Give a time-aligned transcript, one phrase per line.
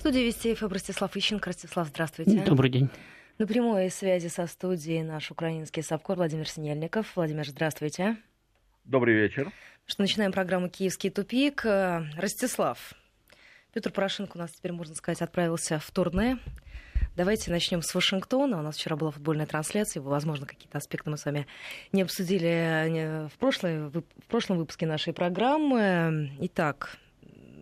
[0.00, 1.50] В студии Вести ФМ Ростислав Ищенко.
[1.50, 2.42] Ростислав, здравствуйте.
[2.46, 2.88] Добрый день.
[3.36, 7.14] На прямой связи со студией наш украинский САПКОР Владимир Синельников.
[7.16, 8.16] Владимир, здравствуйте.
[8.84, 9.52] Добрый вечер.
[9.84, 11.66] Что начинаем программу «Киевский тупик».
[12.16, 12.94] Ростислав,
[13.74, 16.38] Петр Порошенко у нас теперь, можно сказать, отправился в турне.
[17.14, 18.58] Давайте начнем с Вашингтона.
[18.58, 20.00] У нас вчера была футбольная трансляция.
[20.00, 21.46] Возможно, какие-то аспекты мы с вами
[21.92, 26.30] не обсудили в, прошлой, в прошлом выпуске нашей программы.
[26.40, 26.96] Итак,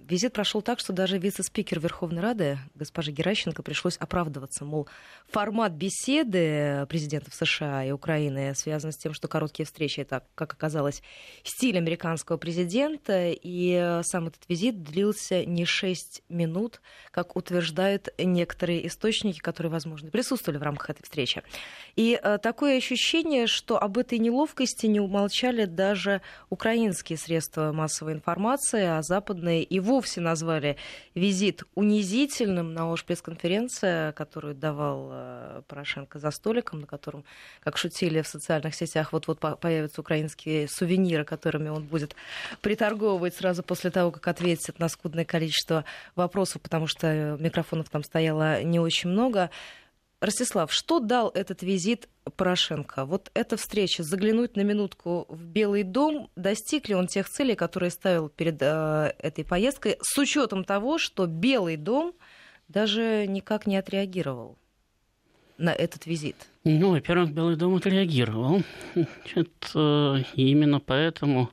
[0.09, 4.65] Визит прошел так, что даже вице-спикер Верховной Рады, госпоже Геращенко, пришлось оправдываться.
[4.65, 4.89] Мол,
[5.31, 11.03] формат беседы президентов США и Украины связан с тем, что короткие встречи, это, как оказалось,
[11.43, 13.31] стиль американского президента.
[13.31, 20.59] И сам этот визит длился не 6 минут, как утверждают некоторые источники, которые, возможно, присутствовали
[20.59, 21.43] в рамках этой встречи.
[21.97, 28.85] И э, такое ощущение, что об этой неловкости не умолчали даже украинские средства массовой информации,
[28.85, 30.77] а западные и вовсе назвали
[31.15, 32.73] визит унизительным.
[32.73, 35.18] На ОШ пресс-конференция, которую давал э,
[35.67, 37.25] Порошенко за столиком, на котором,
[37.61, 42.15] как шутили в социальных сетях, вот-вот появятся украинские сувениры, которыми он будет
[42.61, 48.63] приторговывать сразу после того, как ответит на скудное количество вопросов, потому что микрофонов там стояло
[48.63, 49.51] не очень много.
[50.21, 53.05] Ростислав, что дал этот визит Порошенко?
[53.05, 57.91] Вот эта встреча, заглянуть на минутку в Белый дом, достиг ли он тех целей, которые
[57.91, 62.15] ставил перед э, этой поездкой, с учетом того, что Белый дом
[62.67, 64.59] даже никак не отреагировал
[65.59, 66.37] на этот визит?
[66.65, 68.63] Ну, во-первых, Белый дом отреагировал.
[68.95, 71.51] Значит, э, именно поэтому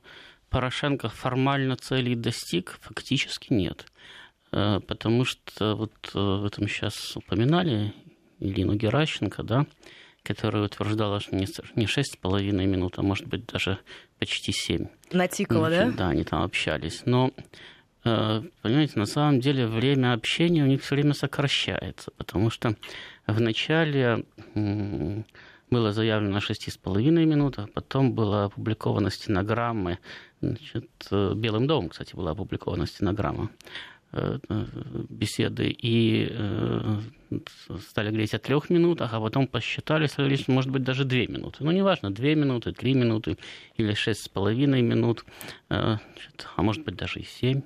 [0.49, 3.85] Порошенко формально целей достиг, фактически нет.
[4.51, 7.93] Э, потому что вот э, в этом сейчас упоминали
[8.39, 9.65] Илину Геращенко, да,
[10.23, 13.79] которая утверждала, что не шесть с половиной минут, а может быть даже
[14.19, 14.87] почти семь.
[15.11, 15.91] Натикала, да?
[15.91, 17.03] Да, они там общались.
[17.05, 17.31] Но
[18.61, 22.75] понимаете, на самом деле время общения у них все время сокращается, потому что
[23.25, 24.25] в начале
[25.71, 29.97] было заявлено шесть с половиной минут, а потом была опубликована стенограммы,
[30.39, 33.49] значит, э, Белым домом, кстати, была опубликована стенограмма.
[33.49, 33.94] Э,
[35.09, 36.99] беседы и э,
[37.89, 41.63] стали говорить о трех минутах, а потом посчитали, стали может быть даже две минуты.
[41.63, 43.37] Ну, неважно, две минуты, три минуты
[43.75, 45.25] или шесть с половиной минут,
[45.69, 45.97] э,
[46.55, 47.61] а может быть даже и семь.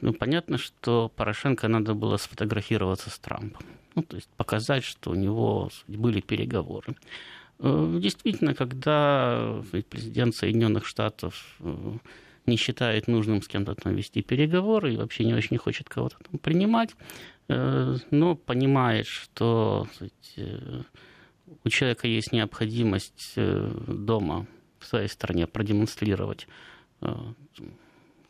[0.00, 3.66] Ну, понятно, что Порошенко надо было сфотографироваться с Трампом.
[3.94, 6.96] Ну, то есть показать, что у него были переговоры.
[7.58, 11.58] Действительно, когда президент Соединенных Штатов
[12.48, 16.38] не считает нужным с кем-то там вести переговоры и вообще не очень хочет кого-то там
[16.38, 16.90] принимать,
[17.48, 19.86] э, но понимает, что
[20.36, 20.82] э,
[21.64, 24.46] у человека есть необходимость э, дома
[24.80, 26.46] в своей стране продемонстрировать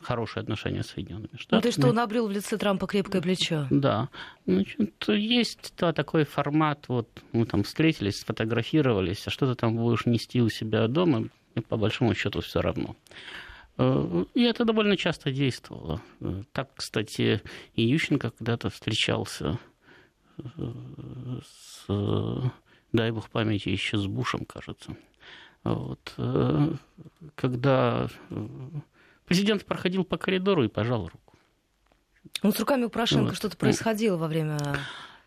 [0.01, 1.59] хорошие отношения с Соединенными Штатами.
[1.59, 3.67] Ну, то, что он обрел в лице Трампа крепкое плечо.
[3.71, 4.09] Да.
[4.47, 10.07] Значит, есть да, такой формат, вот мы там встретились, сфотографировались, а что ты там будешь
[10.07, 12.95] нести у себя дома, и по большому счету все равно.
[13.79, 16.03] И это довольно часто действовало.
[16.53, 17.41] Так, кстати,
[17.75, 19.59] и Ющенко когда-то встречался
[20.39, 20.43] э,
[21.45, 21.87] с,
[22.93, 24.97] дай бог памяти, еще с Бушем, кажется.
[25.63, 26.15] Вот.
[26.17, 26.73] Э,
[27.37, 28.47] когда э,
[29.27, 31.37] президент проходил по коридору и пожал руку.
[32.43, 33.37] Ну, с руками у Порошенко вот.
[33.37, 34.59] что-то происходило во время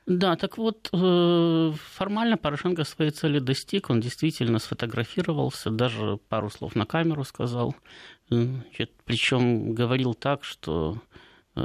[0.08, 6.76] да, так вот, э, формально Порошенко своей цели достиг, он действительно сфотографировался, даже пару слов
[6.76, 7.76] на камеру сказал,
[9.06, 10.98] причем говорил так, что
[11.56, 11.62] э,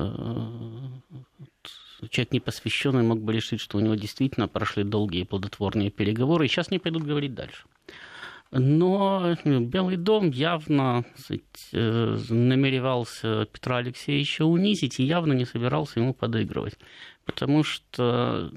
[2.10, 6.70] человек непосвященный мог бы решить, что у него действительно прошли долгие плодотворные переговоры, и сейчас
[6.70, 7.64] не пойдут говорить дальше.
[8.52, 11.04] Но Белый дом явно
[11.72, 16.78] э, намеревался Петра Алексеевича унизить и явно не собирался ему подыгрывать
[17.26, 18.50] потому что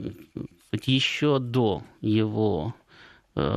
[0.71, 2.88] еще до его э,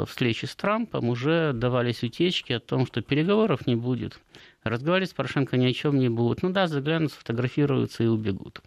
[0.06, 4.20] встречи с Трампом уже давались утечки о том, что переговоров не будет.
[4.62, 6.42] Разговаривать с Порошенко ни о чем не будут.
[6.42, 8.62] Ну да, заглянут, сфотографируются и убегут.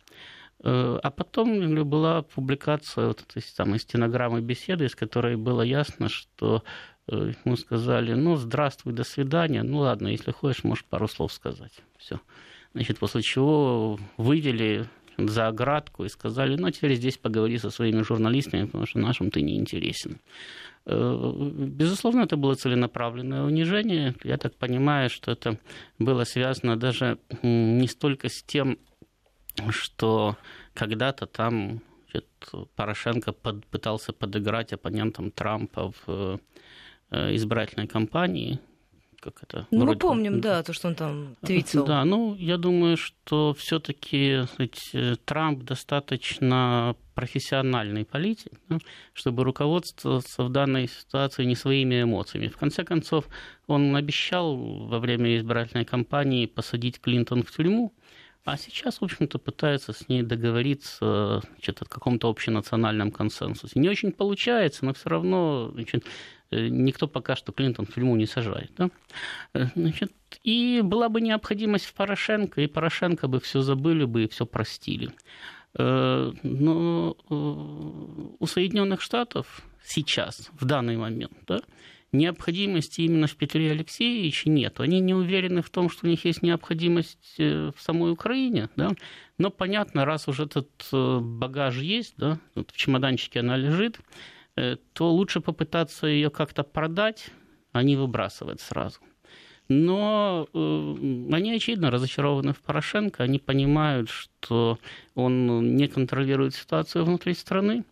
[0.64, 6.64] Э, а потом была публикация вот этой самой стенограммы беседы, из которой было ясно, что
[7.08, 9.64] э, ему сказали, ну, здравствуй, до свидания.
[9.64, 11.74] Ну, ладно, если хочешь, можешь пару слов сказать.
[11.98, 12.20] Все.
[12.74, 14.86] Значит, после чего вывели
[15.18, 19.42] за оградку и сказали, ну, теперь здесь поговори со своими журналистами, потому что нашим ты
[19.42, 20.20] не интересен.
[20.86, 24.16] Э, безусловно, это было целенаправленное унижение.
[24.24, 25.58] Я так понимаю, что это
[26.00, 28.78] было связано даже не столько с тем,
[29.70, 30.38] что
[30.74, 31.82] когда-то там
[32.76, 36.40] Порошенко пытался подыграть оппонентам Трампа в
[37.12, 38.60] э, избирательной кампании,
[39.20, 39.68] как это?
[39.72, 41.86] Ну, мы помним, да, то, что он там твитил.
[41.86, 44.42] Да, ну, я думаю, что все таки
[45.26, 48.78] Трамп достаточно профессиональный политик, да,
[49.14, 52.48] чтобы руководствоваться в данной ситуации не своими эмоциями.
[52.48, 53.28] В конце концов,
[53.68, 57.94] он обещал во время избирательной кампании посадить Клинтон в тюрьму,
[58.44, 63.80] а сейчас, в общем-то, пытается с ней договориться значит, о каком-то общенациональном консенсусе.
[63.80, 66.06] Не очень получается, но все равно значит,
[66.52, 68.72] никто пока что Клинтон в тюрьму не сажает.
[68.78, 68.90] Да?
[69.54, 70.12] Э, значит,
[70.44, 75.12] и была бы необходимость в Порошенко, и Порошенко бы все забыли бы и все простили.
[75.78, 81.62] Э, но у Соединенных Штатов сейчас, в данный момент, да,
[82.16, 84.80] необходимости именно в Петре Алексеевиче нет.
[84.80, 88.92] Они не уверены в том, что у них есть необходимость э, в самой Украине, да?
[89.38, 94.35] но понятно, раз уже этот э, багаж есть, да, вот в чемоданчике она лежит, э,
[94.56, 97.30] то лучше попытаться ее как-то продать,
[97.72, 99.00] а не выбрасывать сразу.
[99.68, 104.78] Но они, очевидно, разочарованы в Порошенко, они понимают, что
[105.16, 107.84] он не контролирует ситуацию внутри страны,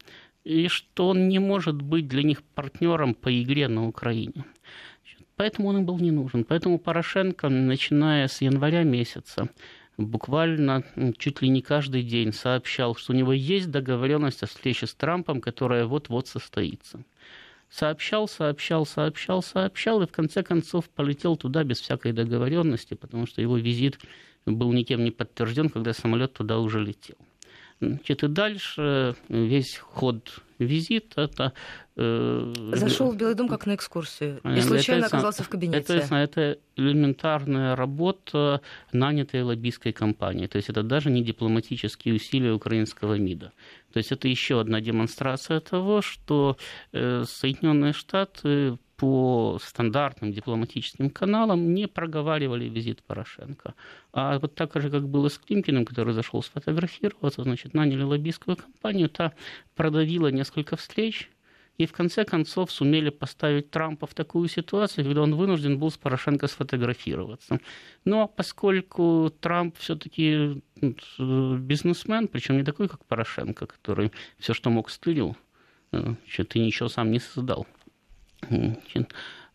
[0.44, 4.45] и что он не может быть для них партнером по игре на Украине.
[5.36, 6.44] Поэтому он им был не нужен.
[6.44, 9.50] Поэтому Порошенко, начиная с января месяца,
[9.98, 10.84] буквально
[11.18, 15.42] чуть ли не каждый день сообщал, что у него есть договоренность о встрече с Трампом,
[15.42, 17.04] которая вот-вот состоится.
[17.69, 23.42] Сообщал, сообщал, сообщал, сообщал, и в конце концов полетел туда без всякой договоренности, потому что
[23.42, 24.00] его визит
[24.45, 27.16] был никем не подтвержден, когда самолет туда уже летел.
[27.89, 31.53] Значит, и дальше весь ход визит это...
[31.95, 35.77] Э, Зашел в Белый дом как на экскурсию и случайно это, оказался в кабинете.
[35.80, 40.47] Это, это элементарная работа нанятой лоббистской компании.
[40.47, 43.51] То есть это даже не дипломатические усилия украинского МИДа.
[43.94, 46.57] То есть это еще одна демонстрация того, что
[46.94, 53.74] э, Соединенные Штаты по стандартным дипломатическим каналам не проговаривали визит Порошенко.
[54.12, 59.10] А вот так же, как было с Климкиным, который зашел сфотографироваться, значит, наняли лоббистскую компанию,
[59.10, 59.34] та
[59.75, 61.30] продавила несколько встреч,
[61.80, 65.98] и в конце концов сумели поставить Трампа в такую ситуацию, когда он вынужден был с
[65.98, 67.60] Порошенко сфотографироваться.
[68.06, 75.36] Но поскольку Трамп все-таки бизнесмен, причем не такой, как Порошенко, который все, что мог, стырил,
[75.92, 77.66] что ты ничего сам не создал.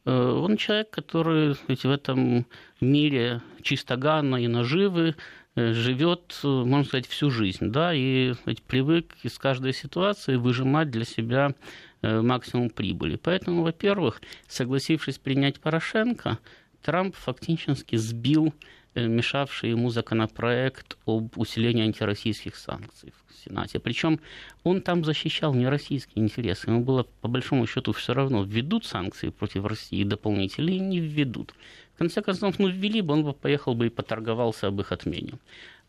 [0.04, 2.46] Э, он человек, который ведь в этом
[2.80, 5.16] мире чистоганно и наживы
[5.54, 11.04] э, живет, можно сказать, всю жизнь, да, и ведь, привык из каждой ситуации выжимать для
[11.04, 11.54] себя
[12.02, 13.16] э, максимум прибыли.
[13.16, 16.38] Поэтому, во-первых, согласившись принять Порошенко,
[16.82, 18.54] Трамп фактически сбил Э,
[18.94, 23.78] мешавший ему законопроект об усилении антироссийских санкций в Сенате.
[23.78, 24.20] Причем
[24.64, 26.70] он там защищал не российские интересы.
[26.70, 31.54] Ему было по большому счету все равно, введут санкции против России дополнительные или не введут.
[31.94, 35.34] В конце концов, ну, ввели бы, он бы поехал бы и поторговался об их отмене.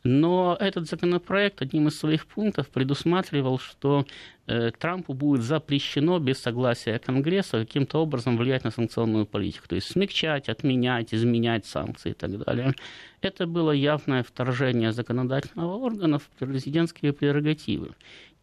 [0.04, 4.06] Но этот законопроект одним из своих пунктов предусматривал, что
[4.48, 9.92] э, Трампу будет запрещено без согласия Конгресса каким-то образом влиять на санкционную политику, то есть
[9.92, 12.74] смягчать, отменять, изменять санкции и так далее.
[13.22, 17.90] Это было явное вторжение законодательного органа в президентские прерогативы.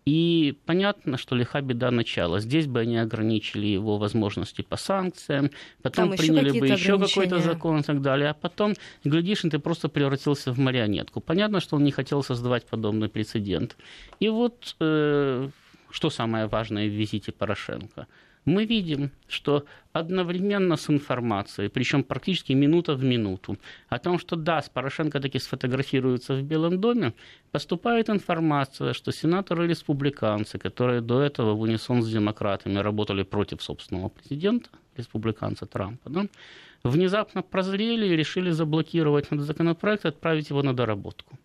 [0.06, 2.38] И понятно, что лиха беда начала.
[2.38, 5.50] Здесь бы они ограничили его возможности по санкциям,
[5.82, 8.74] потом Там приняли бы еще какой-то закон и так далее, а потом,
[9.04, 11.20] глядишь, ты просто превратился в марионетку.
[11.20, 13.76] Понятно, что он не хотел создавать подобный прецедент.
[14.20, 15.48] И вот э,
[15.90, 18.06] что самое важное в визите Порошенко–
[18.46, 24.62] мы видим, что одновременно с информацией, причем практически минута в минуту, о том, что да,
[24.62, 27.12] с Порошенко таки сфотографируется в Белом доме,
[27.50, 34.70] поступает информация, что сенаторы-республиканцы, которые до этого в унисон с демократами работали против собственного президента,
[34.96, 36.26] республиканца Трампа, да,
[36.84, 41.38] внезапно прозрели и решили заблокировать этот законопроект и отправить его на доработку.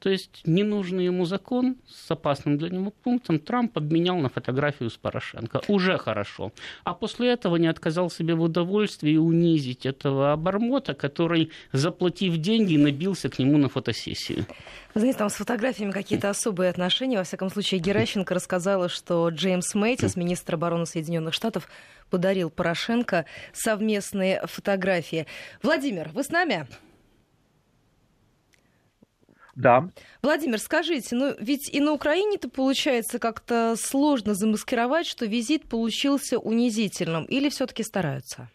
[0.00, 4.96] То есть ненужный ему закон с опасным для него пунктом Трамп обменял на фотографию с
[4.96, 5.60] Порошенко.
[5.68, 6.52] Уже хорошо.
[6.84, 13.28] А после этого не отказал себе в удовольствии унизить этого обормота, который, заплатив деньги, набился
[13.28, 14.46] к нему на фотосессию.
[14.94, 17.18] Вы знаете, там с фотографиями какие-то особые отношения.
[17.18, 21.68] Во всяком случае, Геращенко рассказала, что Джеймс Мэйтис, министр обороны Соединенных Штатов,
[22.08, 25.26] подарил Порошенко совместные фотографии.
[25.62, 26.66] Владимир, вы с нами?
[29.60, 29.88] Да.
[30.22, 37.24] Владимир, скажите, ну ведь и на Украине-то получается как-то сложно замаскировать, что визит получился унизительным,
[37.24, 38.48] или все-таки стараются?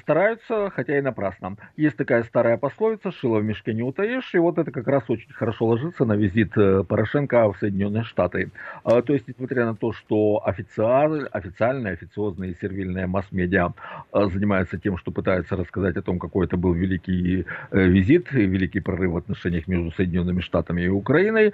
[0.00, 1.56] Стараются, хотя и напрасно.
[1.76, 5.32] Есть такая старая пословица «шило в мешке не утаишь», и вот это как раз очень
[5.32, 8.50] хорошо ложится на визит Порошенко в Соединенные Штаты.
[8.84, 13.72] То есть, несмотря на то, что официаль, официальные, официозные и сервильные масс-медиа
[14.12, 19.16] занимаются тем, что пытаются рассказать о том, какой это был великий визит, великий прорыв в
[19.16, 21.52] отношениях между Соединенными Штатами и Украиной,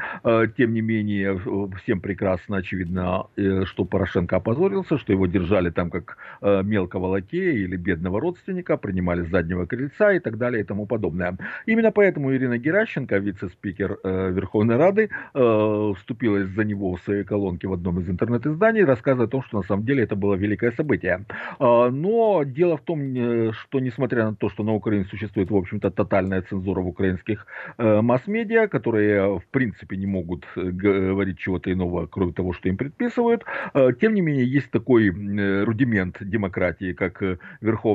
[0.57, 1.39] тем не менее,
[1.83, 3.27] всем прекрасно очевидно,
[3.65, 9.23] что Порошенко опозорился, что его держали там как э, мелкого лакея или бедного родственника, принимали
[9.23, 11.37] с заднего крыльца и так далее и тому подобное.
[11.67, 17.69] Именно поэтому Ирина Геращенко, вице-спикер э, Верховной Рады, э, вступилась за него в своей колонке
[17.69, 21.25] в одном из интернет-изданий, рассказывая о том, что на самом деле это было великое событие.
[21.61, 25.57] Э, но дело в том, э, что несмотря на то, что на Украине существует, в
[25.57, 27.47] общем-то, тотальная цензура в украинских
[27.79, 32.77] э, масс-медиа, которые, в принципе, не могут э, говорить чего-то иного, кроме того, что им
[32.77, 33.45] предписывают,
[33.75, 37.39] э, тем не менее, есть такой э, рудимент демократии, как э,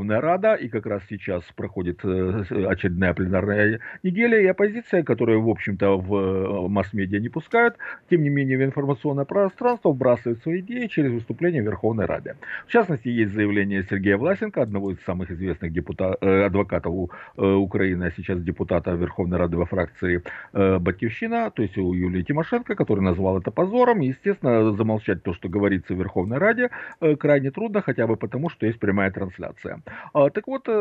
[0.01, 5.50] Верховная Рада, и как раз сейчас проходит э, очередная пленарная неделя, и оппозиция, которую, в
[5.50, 7.75] общем-то, в масс-медиа не пускают,
[8.10, 12.36] тем не менее, в информационное пространство вбрасывают свои идеи через выступление Верховной Рады.
[12.67, 18.41] В частности, есть заявление Сергея Власенко, одного из самых известных депутат, адвокатов Украины, а сейчас
[18.41, 24.00] депутата Верховной Рады во фракции Батьковщина, то есть у Юлии Тимошенко, который назвал это позором.
[24.00, 26.70] Естественно, замолчать то, что говорится в Верховной Раде,
[27.01, 29.81] э, крайне трудно, хотя бы потому, что есть прямая трансляция.
[30.13, 30.71] А, так вот, э,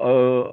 [0.00, 0.44] э,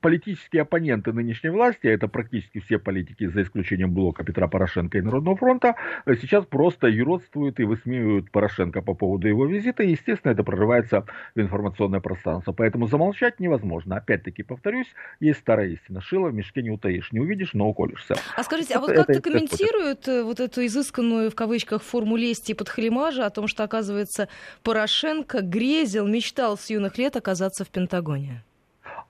[0.00, 5.00] политические оппоненты нынешней власти, а это практически все политики, за исключением блока Петра Порошенко и
[5.00, 5.74] Народного фронта,
[6.06, 11.40] сейчас просто юродствуют и высмеивают Порошенко по поводу его визита, и, естественно, это прорывается в
[11.40, 12.52] информационное пространство.
[12.52, 13.96] Поэтому замолчать невозможно.
[13.96, 14.88] Опять-таки, повторюсь,
[15.20, 16.00] есть старая истина.
[16.00, 17.12] Шило в мешке не утаишь.
[17.12, 18.14] Не увидишь, но уколешься.
[18.36, 22.54] А скажите, а вот как это комментируют вот эту изысканную, в кавычках, форму лести и
[22.54, 24.28] подхалимажа о том, что, оказывается,
[24.62, 28.42] Порошенко грезил, мечтал с юных лет оказаться в Пентагоне?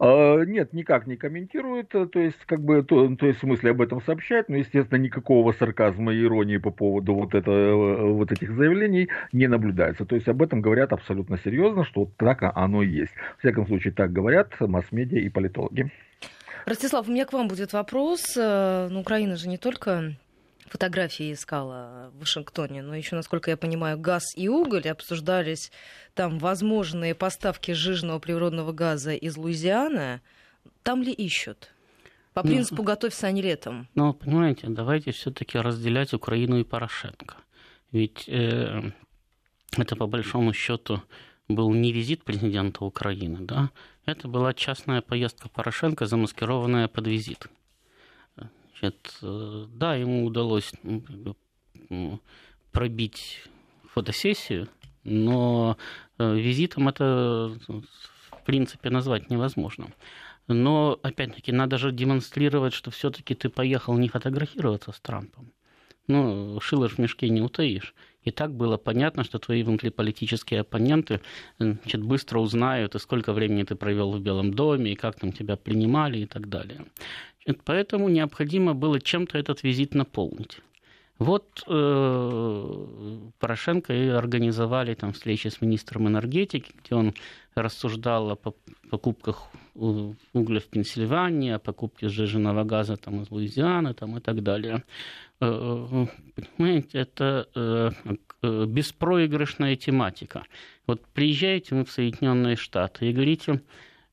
[0.01, 3.81] А, нет, никак не комментируют, то есть, как бы, то, то есть, в смысле об
[3.81, 9.09] этом сообщают, но, естественно, никакого сарказма и иронии по поводу вот, это, вот этих заявлений
[9.33, 10.05] не наблюдается.
[10.05, 13.13] То есть, об этом говорят абсолютно серьезно, что вот так оно и есть.
[13.37, 15.91] В всяком случае, так говорят масс-медиа и политологи.
[16.65, 18.37] Ростислав, у меня к вам будет вопрос.
[18.37, 20.13] Э, ну, Украина же не только
[20.69, 25.73] фотографии искала в Вашингтоне, но еще, насколько я понимаю, газ и уголь обсуждались
[26.15, 30.21] там возможные поставки жиженного природного газа из Луизианы.
[30.83, 31.71] Там ли ищут?
[32.35, 33.89] По ну, принципу ну, «готовься, не летом».
[33.95, 37.37] Ну, понимаете, давайте все-таки разделять Украину и Порошенко.
[37.91, 38.93] Ведь э,
[39.77, 41.03] это, по большому счету,
[41.49, 43.71] был не визит президента Украины, да,
[44.05, 47.49] это была частная поездка Порошенко, замаскированная под визит.
[48.81, 50.73] Значит, э, да, ему удалось
[51.91, 52.21] ну,
[52.71, 53.43] пробить
[53.93, 54.69] фотосессию,
[55.05, 55.77] но
[56.19, 59.93] э, визитом это, в принципе, назвать невозможно.
[60.47, 65.53] Но, опять-таки, надо же демонстрировать, что все-таки ты поехал не фотографироваться с Трампом.
[66.07, 67.95] Ну, шило в мешке не утаишь.
[68.29, 71.21] И так было понятно, что твои внутриполитические оппоненты
[71.59, 75.57] значит, быстро узнают, и сколько времени ты провел в Белом доме, и как там тебя
[75.57, 76.85] принимали и так далее.
[77.65, 80.59] Поэтому необходимо было чем-то этот визит наполнить.
[81.19, 82.85] Вот э,
[83.41, 87.15] Порошенко и организовали там встречи с министром энергетики, где он
[87.57, 88.37] рассуждал о
[88.91, 94.85] покупках угля в Пенсильвании, о покупке сжиженного газа там, из Луизианы там, и так далее.
[95.41, 96.07] Э,
[96.57, 97.91] понимаете, это э,
[98.43, 100.45] э, беспроигрышная тематика.
[100.87, 103.61] Вот приезжаете мы в Соединенные Штаты и говорите,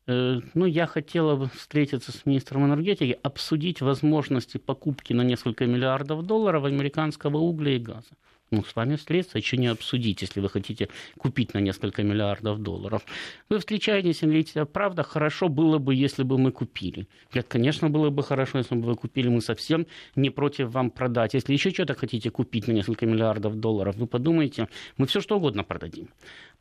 [0.07, 7.37] ну, я хотела встретиться с министром энергетики, обсудить возможности покупки на несколько миллиардов долларов американского
[7.37, 8.11] угля и газа.
[8.51, 13.03] Ну, с вами встретиться, еще не обсудить, если вы хотите купить на несколько миллиардов долларов.
[13.49, 17.07] Вы встречаетесь и говорите, «А правда, хорошо было бы, если бы мы купили.
[17.31, 21.33] Говорят, конечно, было бы хорошо, если бы вы купили, мы совсем не против вам продать.
[21.33, 25.63] Если еще что-то хотите купить на несколько миллиардов долларов, вы подумайте, мы все что угодно
[25.63, 26.09] продадим.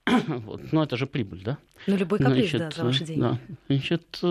[0.28, 0.60] вот.
[0.72, 1.58] Ну, это же прибыль, да?
[1.86, 3.20] Ну, любой каприз, Значит, да, за ваши деньги.
[3.20, 3.38] Да.
[3.68, 4.22] Значит,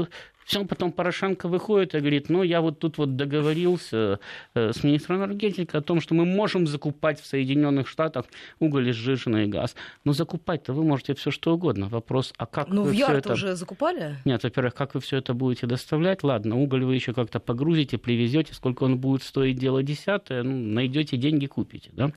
[0.46, 4.20] все, потом Порошенко выходит и говорит, ну, я вот тут вот договорился
[4.54, 8.26] э, с министром энергетики о том, что мы можем закупать в Соединенных Штатах
[8.60, 9.76] уголь, сжиженный газ.
[10.04, 11.88] Но закупать-то вы можете все что угодно.
[11.88, 13.34] Вопрос, а как Ну, вы в Ярд это...
[13.34, 14.18] уже закупали?
[14.26, 16.24] Нет, во-первых, как вы все это будете доставлять?
[16.24, 21.18] Ладно, уголь вы еще как-то погрузите, привезете, сколько он будет стоить, дело десятое, ну, найдете
[21.18, 22.12] деньги, купите, да?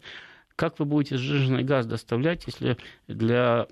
[0.56, 3.68] Как вы будете сжиженный газ доставлять, если для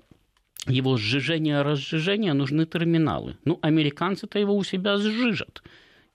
[0.67, 3.37] его сжижения разжижения нужны терминалы?
[3.43, 5.61] Ну, американцы-то его у себя сжижат.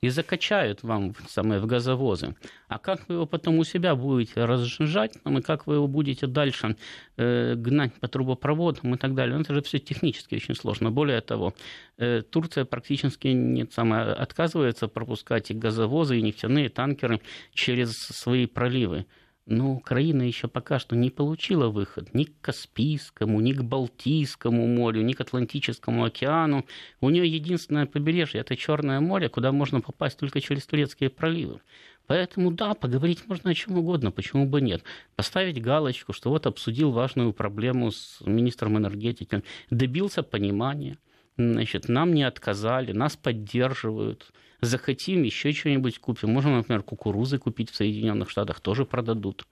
[0.03, 2.35] и закачают вам самое в газовозы.
[2.69, 6.27] А как вы его потом у себя будете разжижать, там, и как вы его будете
[6.27, 6.77] дальше
[7.19, 10.91] э, гнать по трубопроводам и так далее, ну, это же все технически очень сложно.
[10.91, 11.53] Более того,
[11.99, 17.21] э, Турция практически не самое, отказывается пропускать и газовозы, и нефтяные танкеры
[17.53, 19.05] через свои проливы.
[19.51, 25.03] Но Украина еще пока что не получила выход ни к Каспийскому, ни к Балтийскому морю,
[25.03, 26.67] ни к Атлантическому океану.
[27.01, 31.61] У нее единственное побережье– это Черное море, куда можно попасть только через турецкие проливы.
[32.07, 34.85] Поэтому да, поговорить можно о чем угодно, почему бы нет.
[35.17, 40.97] Поставить галочку, что вот обсудил важную проблему с министром энергетики, добился понимания,
[41.37, 46.31] значит, нам не отказали, нас поддерживают– захотим, еще что-нибудь купим.
[46.31, 49.47] Можем, например, кукурузы купить в Соединенных Штатах, тоже продадут.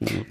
[0.00, 0.26] Вот.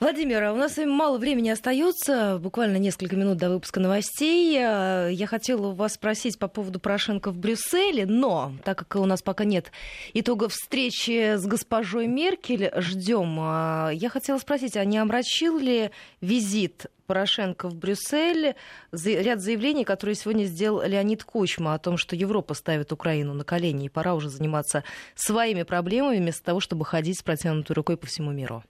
[0.00, 4.52] Владимир, а у нас мало времени остается, буквально несколько минут до выпуска новостей.
[4.52, 9.42] Я хотела вас спросить по поводу Порошенко в Брюсселе, но так как у нас пока
[9.42, 9.72] нет
[10.14, 13.38] итогов встречи с госпожой Меркель, ждем.
[13.40, 15.90] А, я хотела спросить, а не омрачил ли
[16.20, 18.54] визит Порошенко в Брюссель
[18.92, 23.86] ряд заявлений, которые сегодня сделал Леонид Кучма о том, что Европа ставит Украину на колени,
[23.86, 24.84] и пора уже заниматься
[25.16, 28.62] своими проблемами вместо того, чтобы ходить с протянутой рукой по всему миру.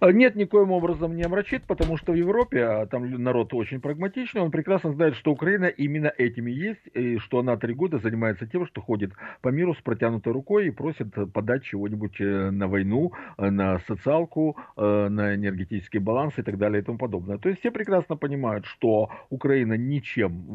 [0.00, 4.40] А, нет, никоим образом не омрачит, потому что в Европе, а там народ очень прагматичный,
[4.40, 8.66] он прекрасно знает, что Украина именно этими есть, и что она три года занимается тем,
[8.66, 13.50] что ходит по миру с протянутой рукой и просит подать чего-нибудь э, на войну, э,
[13.50, 17.38] на социалку, э, на энергетический баланс и так далее и тому подобное.
[17.38, 20.46] То есть все прекрасно понимают, что Украина ничем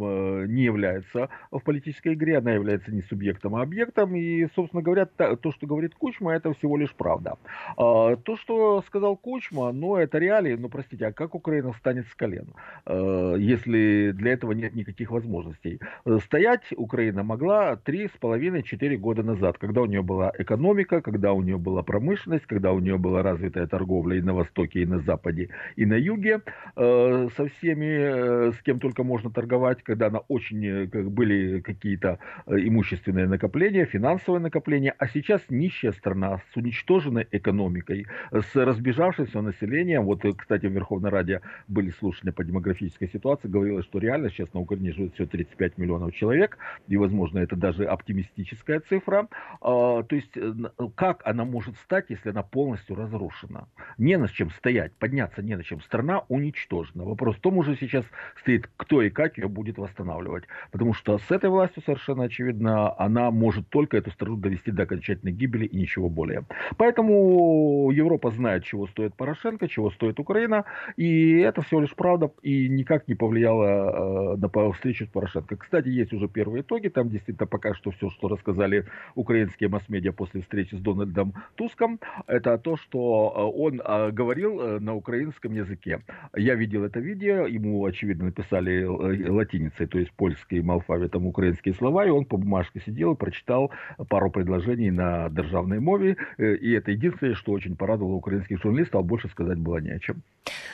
[0.47, 5.51] не является в политической игре, она является не субъектом, а объектом, и, собственно говоря, то,
[5.51, 7.37] что говорит Кучма, это всего лишь правда.
[7.77, 12.15] А, то, что сказал Кучма, но это реалии, ну простите, а как Украина встанет с
[12.15, 12.55] колен,
[12.87, 15.79] э, если для этого нет никаких возможностей?
[16.05, 21.59] Э, стоять Украина могла 3,5-4 года назад, когда у нее была экономика, когда у нее
[21.59, 25.85] была промышленность, когда у нее была развитая торговля и на востоке, и на западе, и
[25.85, 26.41] на юге,
[26.75, 33.27] э, со всеми, с кем только можно торговать, когда она очень, как были какие-то имущественные
[33.27, 40.21] накопления, финансовые накопления, а сейчас нищая страна с уничтоженной экономикой, с разбежавшейся оставшимся населением, вот,
[40.37, 44.93] кстати, в Верховной Раде были слушания по демографической ситуации, говорилось, что реально сейчас на Украине
[44.93, 49.27] живет всего 35 миллионов человек, и, возможно, это даже оптимистическая цифра.
[49.61, 50.53] А, то есть, э,
[50.95, 53.67] как она может стать, если она полностью разрушена?
[53.97, 55.81] Не на чем стоять, подняться не на чем.
[55.81, 57.03] Страна уничтожена.
[57.03, 58.05] Вопрос в том уже сейчас
[58.39, 60.43] стоит, кто и как ее будет восстанавливать.
[60.71, 65.33] Потому что с этой властью совершенно очевидно, она может только эту страну довести до окончательной
[65.33, 66.45] гибели и ничего более.
[66.77, 72.31] Поэтому Европа знает, чего стоит стоит Порошенко, чего стоит Украина, и это всего лишь правда
[72.43, 75.55] и никак не повлияло э, на встречу с Порошенко.
[75.55, 78.85] Кстати, есть уже первые итоги, там действительно пока что все, что рассказали
[79.15, 84.95] украинские масс-медиа после встречи с Дональдом Туском, это то, что э, он э, говорил на
[84.95, 86.01] украинском языке.
[86.35, 92.09] Я видел это видео, ему, очевидно, написали латиницей, то есть польским алфавитом украинские слова, и
[92.09, 93.71] он по бумажке сидел и прочитал
[94.09, 99.29] пару предложений на державной мове, и это единственное, что очень порадовало украинских журналистов, стал больше
[99.29, 100.21] сказать было не о чем.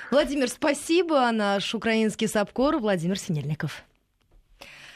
[0.10, 1.30] Владимир, спасибо.
[1.32, 3.84] Наш украинский САПКОР Владимир Синельников.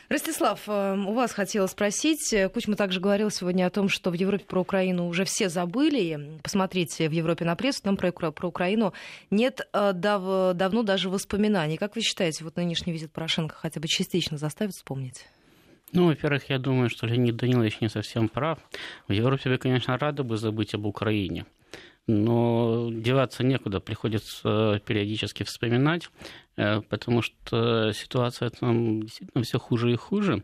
[0.09, 2.35] Ростислав, э, у вас хотела спросить.
[2.53, 6.39] Кучма также говорил сегодня о том, что в Европе про Украину уже все забыли.
[6.43, 8.93] Посмотрите в Европе на прессу, там про, про Украину
[9.29, 11.77] нет э, дав, давно даже воспоминаний.
[11.77, 15.27] Как вы считаете, вот нынешний визит Порошенко хотя бы частично заставит вспомнить?
[15.93, 18.59] Ну, во-первых, я думаю, что Леонид Данилович не совсем прав.
[19.07, 21.45] В Европе вы, конечно, рады бы забыть об Украине
[22.07, 26.09] но деваться некуда, приходится периодически вспоминать,
[26.57, 30.41] э, потому что ситуация там действительно все хуже и хуже,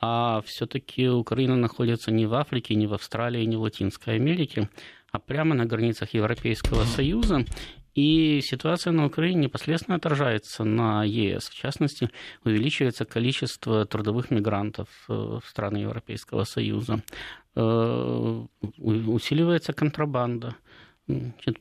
[0.00, 4.68] а все-таки Украина находится не в Африке, не в Австралии, не в Латинской Америке,
[5.10, 7.44] а прямо на границах Европейского Союза,
[7.98, 11.48] и ситуация на Украине непосредственно отражается на ЕС.
[11.48, 12.10] В частности,
[12.44, 17.02] увеличивается количество трудовых мигрантов э, в страны Европейского Союза.
[17.56, 18.44] Э,
[18.78, 20.54] усиливается контрабанда.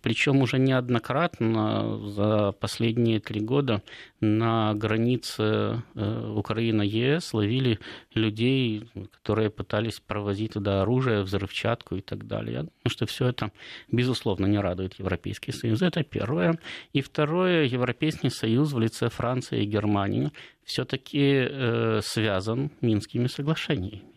[0.02, 3.82] Причем уже неоднократно за последние три года
[4.20, 7.80] на границе э, Украины-ЕС ловили
[8.14, 12.54] людей, которые пытались провозить туда оружие, взрывчатку и так далее.
[12.54, 13.52] Я думаю, что все это,
[13.90, 15.82] безусловно, не радует Европейский Союз.
[15.82, 16.60] Это первое.
[16.92, 20.32] И второе, Европейский Союз в лице Франции и Германии
[20.66, 24.17] все-таки э, связан Минскими соглашениями.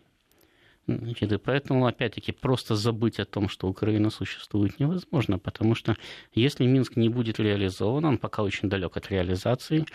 [0.99, 5.95] Значит, и поэтому, опять-таки, просто забыть о том, что Украина существует, невозможно, потому что
[6.33, 9.85] если Минск не будет реализован, он пока очень далек от реализации,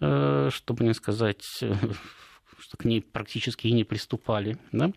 [0.00, 1.42] э, чтобы не сказать,
[2.58, 4.92] что к ней практически и не приступали, да,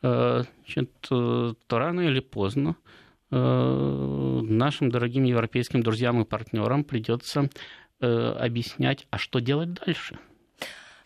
[0.00, 2.76] значит, то рано или поздно
[3.30, 7.50] нашим дорогим европейским друзьям и партнерам придется
[8.00, 10.18] объяснять, а что делать дальше–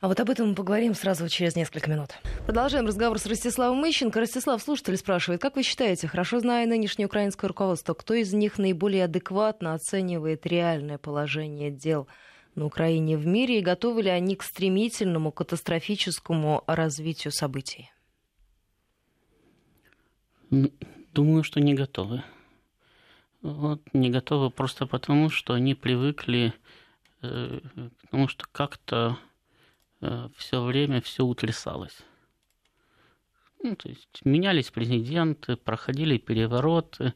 [0.05, 2.11] а вот об этом мы поговорим сразу через несколько минут.
[2.45, 4.21] Продолжаем разговор с Ростиславом Мыщенко.
[4.21, 9.05] Ростислав, слушатель спрашивает, как вы считаете, хорошо зная нынешнее украинское руководство, кто из них наиболее
[9.05, 12.07] адекватно оценивает реальное положение дел
[12.55, 17.91] на Украине в мире и готовы ли они к стремительному катастрофическому развитию событий?
[20.51, 22.23] Думаю, что не готовы.
[23.41, 26.53] Вот, не готовы просто потому, что они привыкли
[27.23, 27.61] э,
[28.03, 29.17] к тому, что как-то
[30.37, 31.97] все время все утрясалось.
[33.63, 37.15] Ну, то есть менялись президенты, проходили перевороты.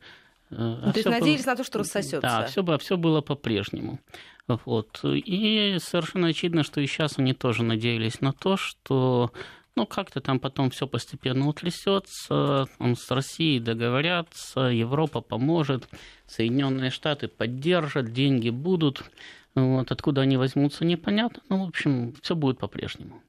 [0.51, 1.53] Э, ну, а то есть надеялись было...
[1.53, 2.21] на то, что рассосется.
[2.21, 4.01] Да, все, было, все было по-прежнему.
[4.47, 5.01] Вот.
[5.05, 9.31] И совершенно очевидно, что и сейчас они тоже надеялись на то, что
[9.79, 15.89] ну, как-то там потом все постепенно утрясется, он с Россией договорятся, Европа поможет,
[16.27, 19.05] Соединенные Штаты поддержат, деньги будут.
[19.55, 21.43] Вот, откуда они возьмутся, непонятно.
[21.49, 23.23] Ну, в общем, все будет по-прежнему.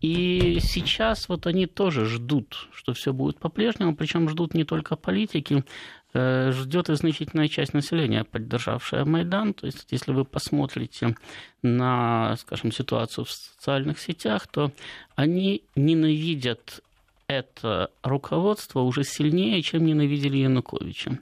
[0.00, 5.64] И сейчас вот они тоже ждут, что все будет по-прежнему, причем ждут не только политики,
[6.12, 9.54] э, ждет и значительная часть населения, поддержавшая Майдан.
[9.54, 11.16] То есть, если вы посмотрите
[11.62, 14.72] на, скажем, ситуацию в социальных сетях, то
[15.16, 16.82] они ненавидят
[17.26, 21.18] это руководство уже сильнее, чем ненавидели Януковича.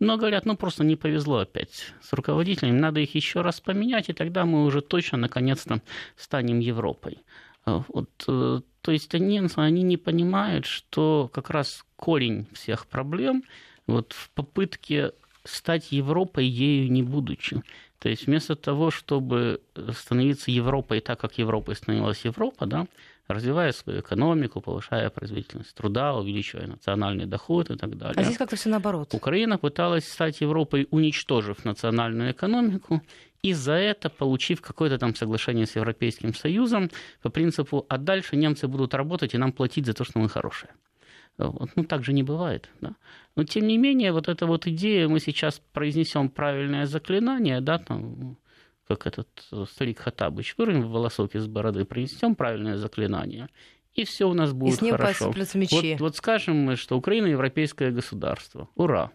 [0.00, 4.14] Но говорят, ну просто не повезло опять с руководителями, надо их еще раз поменять, и
[4.14, 5.82] тогда мы уже точно наконец-то
[6.16, 7.18] станем Европой.
[7.66, 13.44] А, вот, э, то есть они, они не понимают, что как раз корень всех проблем
[13.86, 15.12] вот, в попытке
[15.44, 17.62] стать Европой, ею не будучи.
[17.98, 19.60] То есть вместо того, чтобы
[19.94, 22.86] становиться Европой так, как Европой становилась Европа, да,
[23.32, 28.16] развивая свою экономику, повышая производительность труда, увеличивая национальный доход и так далее.
[28.16, 29.14] А здесь как-то все наоборот.
[29.14, 33.02] Украина пыталась стать Европой, уничтожив национальную экономику,
[33.42, 36.90] и за это получив какое-то там соглашение с Европейским Союзом
[37.22, 40.70] по принципу, а дальше немцы будут работать и нам платить за то, что мы хорошие.
[41.38, 41.70] Вот.
[41.76, 42.68] Ну, так же не бывает.
[42.80, 42.94] Да?
[43.36, 48.36] Но, тем не менее, вот эта вот идея, мы сейчас произнесем правильное заклинание, да, там,
[48.90, 53.48] как этот э, старик Хатабыч, вырвем волосок из бороды, принесем правильное заклинание,
[53.94, 55.32] и все у нас будет и с ним хорошо.
[55.54, 55.92] Мечи.
[55.92, 58.68] Вот, вот скажем мы, что Украина европейское государство.
[58.74, 59.10] Ура!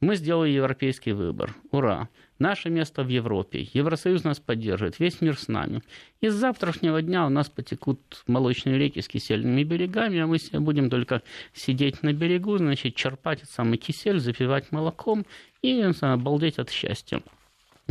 [0.00, 1.54] Мы сделали европейский выбор.
[1.70, 2.08] Ура!
[2.38, 3.68] Наше место в Европе.
[3.74, 4.98] Евросоюз нас поддерживает.
[4.98, 5.82] Весь мир с нами.
[6.22, 10.88] И с завтрашнего дня у нас потекут молочные реки с кисельными берегами, а мы будем
[10.88, 15.26] только сидеть на берегу, значит, черпать этот самый кисель, запивать молоком
[15.60, 17.20] и обалдеть от счастья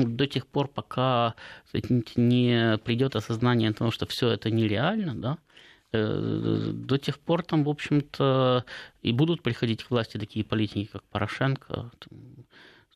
[0.05, 1.35] до тех пор, пока
[2.15, 5.37] не придет осознание того, что все это нереально, да,
[5.91, 8.65] э, до тех пор там, в общем-то,
[9.01, 11.91] и будут приходить к власти такие политики, как Порошенко.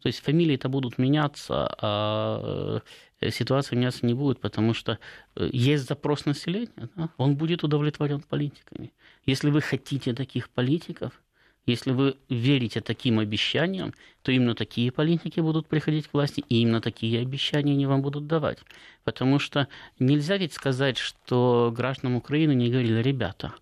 [0.03, 2.81] То есть фамилии-то будут меняться, а
[3.21, 4.99] э, ситуация меняться не будет, потому что
[5.35, 8.91] э, есть запрос населения, да, он будет удовлетворен политиками.
[9.25, 11.22] Если вы хотите таких политиков,
[11.65, 16.81] если вы верите таким обещаниям, то именно такие политики будут приходить к власти, и именно
[16.81, 18.59] такие обещания они вам будут давать.
[19.03, 19.67] Потому что
[19.99, 23.53] нельзя ведь сказать, что гражданам Украины не говорили, ребята,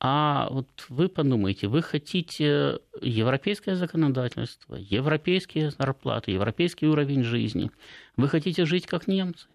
[0.00, 7.70] а вот вы подумайте, вы хотите европейское законодательство, европейские зарплаты, европейский уровень жизни,
[8.16, 9.46] вы хотите жить как немцы,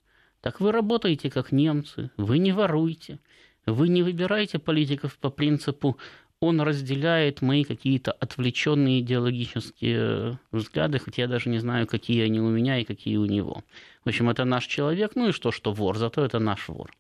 [0.41, 3.19] так вы работаете как немцы, вы не воруете,
[3.65, 5.97] вы не выбираете политиков по принципу
[6.41, 12.49] он разделяет мои какие-то отвлеченные идеологические взгляды, хотя я даже не знаю, какие они у
[12.49, 13.63] меня и какие у него.
[14.06, 16.91] В общем, это наш человек, ну и что, что вор, зато это наш вор.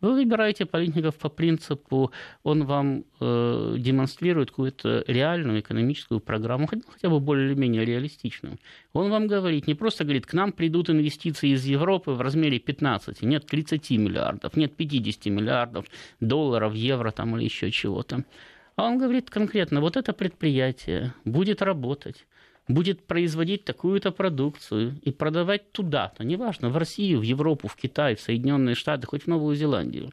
[0.00, 2.12] Вы выбираете политиков по принципу,
[2.44, 8.58] он вам э, демонстрирует какую-то реальную экономическую программу, хотя, хотя бы более или менее реалистичную.
[8.92, 13.22] Он вам говорит, не просто говорит, к нам придут инвестиции из Европы в размере 15,
[13.22, 15.86] нет 30 миллиардов, нет 50 миллиардов
[16.20, 18.24] долларов, евро там или еще чего-то.
[18.78, 22.28] А он говорит конкретно, вот это предприятие будет работать,
[22.68, 28.20] будет производить такую-то продукцию и продавать туда-то, неважно, в Россию, в Европу, в Китай, в
[28.20, 30.12] Соединенные Штаты, хоть в Новую Зеландию.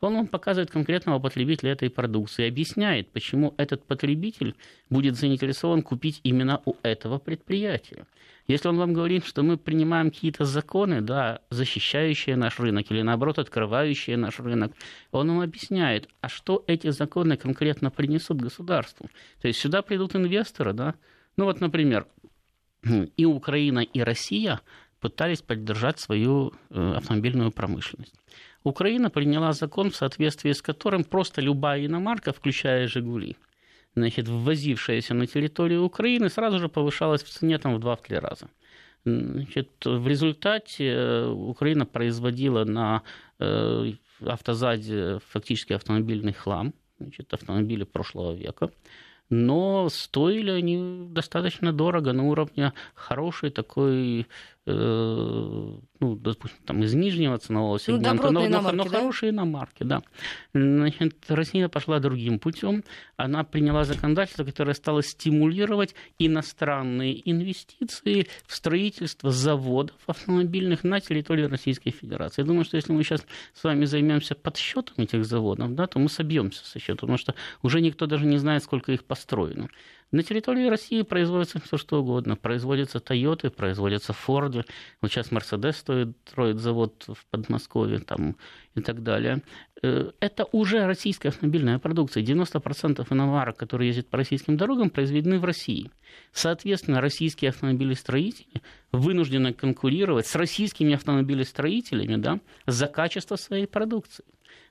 [0.00, 4.54] Он вам показывает конкретного потребителя этой продукции, объясняет, почему этот потребитель
[4.90, 8.06] будет заинтересован купить именно у этого предприятия.
[8.46, 13.38] Если он вам говорит, что мы принимаем какие-то законы, да, защищающие наш рынок или наоборот
[13.38, 14.72] открывающие наш рынок,
[15.10, 19.10] он вам объясняет, а что эти законы конкретно принесут государству.
[19.40, 20.94] То есть сюда придут инвесторы, да.
[21.36, 22.06] Ну вот, например,
[23.16, 24.60] и Украина, и Россия
[25.00, 28.14] пытались поддержать свою э, автомобильную промышленность.
[28.66, 33.36] Украина приняла закон, в соответствии с которым просто любая иномарка, включая «Жигули»,
[33.94, 38.48] значит, ввозившаяся на территорию Украины, сразу же повышалась в цене там, в 2-3 раза.
[39.04, 43.02] Значит, в результате э, Украина производила на
[43.38, 43.92] э,
[44.26, 48.70] автозаде фактически автомобильный хлам, значит, автомобили прошлого века
[49.30, 54.26] но стоили они достаточно дорого, на уровне хорошей такой
[54.66, 58.90] ну, допустим, там из нижнего ценового сегмента, ну, но, но, но да?
[58.90, 60.02] хорошие иномарки, да.
[60.54, 62.82] Значит, Россия пошла другим путем.
[63.16, 71.90] Она приняла законодательство, которое стало стимулировать иностранные инвестиции в строительство заводов автомобильных на территории Российской
[71.90, 72.42] Федерации.
[72.42, 73.24] Я думаю, что если мы сейчас
[73.54, 77.80] с вами займемся подсчетом этих заводов, да, то мы собьемся со счета, потому что уже
[77.80, 79.68] никто даже не знает, сколько их построено.
[80.12, 82.36] На территории России производится все что угодно.
[82.36, 84.64] Производятся Тойоты, производятся Форды.
[85.00, 88.36] Вот сейчас Мерседес строит завод в Подмосковье там,
[88.76, 89.42] и так далее.
[89.82, 92.22] Э, это уже российская автомобильная продукция.
[92.22, 95.90] 90% иномарок, которые ездят по российским дорогам, произведены в России.
[96.32, 104.24] Соответственно, российские автомобилестроители вынуждены конкурировать с российскими автомобилестроителями да, за качество своей продукции.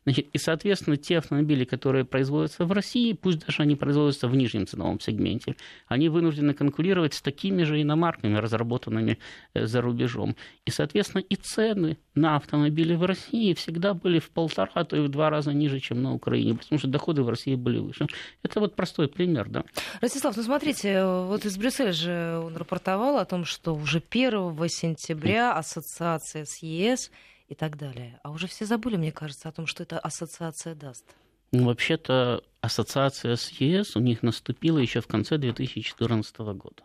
[0.05, 4.67] Значит, и, соответственно, те автомобили, которые производятся в России, пусть даже они производятся в нижнем
[4.67, 5.55] ценовом сегменте,
[5.87, 9.17] они вынуждены конкурировать с такими же иномарками, разработанными
[9.55, 10.35] э, за рубежом.
[10.65, 14.99] И, соответственно, и цены на автомобили в России всегда были в полтора, а то и
[14.99, 18.05] в два раза ниже, чем на Украине, потому что доходы в России были выше.
[18.43, 19.63] Это вот простой пример, да.
[20.01, 25.53] Ростислав, ну смотрите, вот из Брюсселя же он рапортовал о том, что уже 1 сентября
[25.53, 27.11] ассоциация с ЕС
[27.47, 28.19] и так далее.
[28.23, 31.05] А уже все забыли, мне кажется, о том, что эта ассоциация даст.
[31.51, 36.83] Ну, вообще-то ассоциация с ЕС у них наступила еще в конце 2014 года.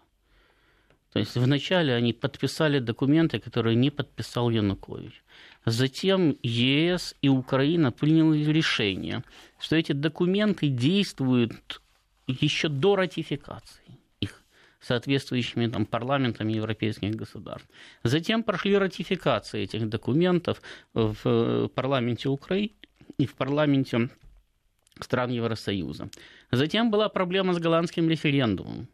[1.13, 5.25] То есть вначале они подписали документы, которые не подписал Янукович.
[5.65, 9.25] Затем ЕС и Украина приняли решение,
[9.59, 11.81] что эти документы действуют
[12.27, 14.00] еще до ратификации
[14.81, 17.69] соответствующими там, парламентами европейских государств.
[18.03, 20.63] Затем прошли ратификации этих документов
[20.95, 22.73] в э, парламенте Украины
[23.19, 24.09] и в парламенте
[25.01, 26.09] стран Евросоюза.
[26.51, 28.89] Затем была проблема с голландским референдумом,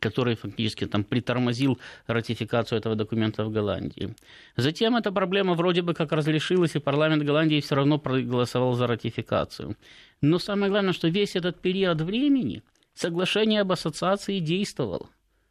[0.00, 4.14] который фактически там притормозил ратификацию этого документа в Голландии.
[4.56, 9.76] Затем эта проблема вроде бы как разрешилась, и парламент Голландии все равно проголосовал за ратификацию.
[10.20, 12.62] Но самое главное, что весь этот период времени–
[12.98, 15.08] соглашение об ассоциации действовало.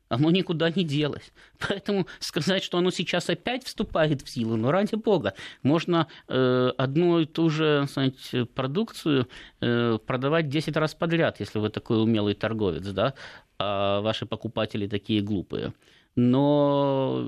[0.09, 1.33] Оно никуда не делось.
[1.67, 5.33] Поэтому сказать, что оно сейчас опять вступает в силу, ну ради бога,
[5.63, 9.27] можно э, одну и ту же знаете, продукцию
[9.59, 13.15] э, продавать 10 раз подряд, если вы такой умелый торговец, да,
[13.59, 15.73] а ваши покупатели такие глупые.
[16.15, 17.21] Но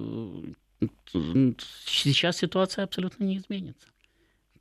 [0.82, 0.86] э,
[1.86, 3.89] сейчас ситуация абсолютно не изменится.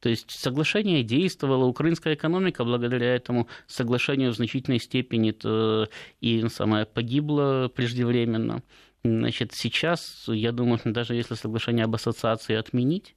[0.00, 5.88] То есть соглашение действовало, украинская экономика благодаря этому соглашению в значительной степени -то
[6.20, 8.62] и самое погибла преждевременно.
[9.04, 13.14] Значит, сейчас, я думаю, даже если соглашение об ассоциации отменить,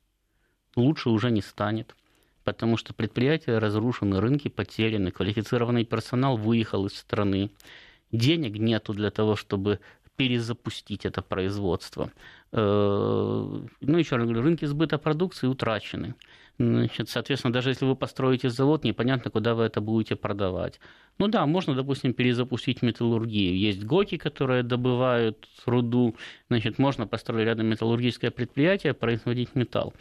[0.75, 1.95] лучше уже не станет.
[2.43, 7.51] Потому что предприятия разрушены, рынки потеряны, квалифицированный персонал выехал из страны,
[8.11, 9.79] денег нету для того, чтобы
[10.15, 12.11] перезапустить это производство.
[12.51, 16.15] Э, ну, еще раз говорю, рынки сбыта продукции утрачены.
[16.61, 20.79] Значит, соответственно, даже если вы построите завод, непонятно, куда вы это будете продавать.
[21.17, 23.57] Ну да, можно, допустим, перезапустить металлургию.
[23.57, 26.15] Есть ГОКи, которые добывают руду.
[26.49, 29.93] Значит, можно построить рядом металлургическое предприятие, производить металл.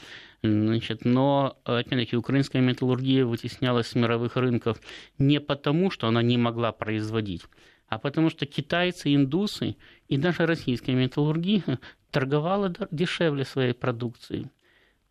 [0.43, 4.81] Значит, но, опять-таки, украинская металлургия вытеснялась с мировых рынков
[5.19, 7.43] не потому, что она не могла производить,
[7.89, 9.77] а потому что китайцы, индусы
[10.09, 11.79] и даже российская металлургия
[12.11, 14.49] торговала дешевле своей продукцией.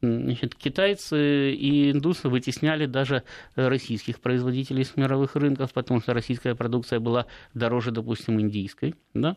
[0.01, 3.23] Значит, китайцы и индусы вытесняли даже
[3.55, 8.95] российских производителей с мировых рынков, потому что российская продукция была дороже, допустим, индийской.
[9.13, 9.35] Да?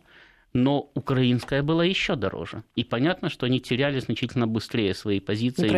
[0.52, 2.62] Но украинская была еще дороже.
[2.76, 5.68] И понятно, что они теряли значительно быстрее свои позиции